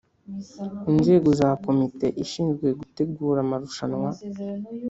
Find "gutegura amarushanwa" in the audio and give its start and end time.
2.79-4.09